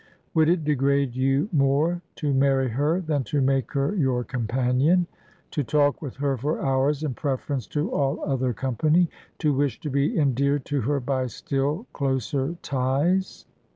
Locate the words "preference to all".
7.13-8.19